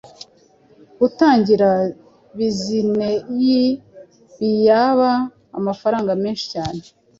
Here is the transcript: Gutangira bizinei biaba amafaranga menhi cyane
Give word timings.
Gutangira 0.99 1.69
bizinei 2.37 3.65
biaba 4.39 5.11
amafaranga 5.57 6.11
menhi 6.21 6.43
cyane 6.53 6.81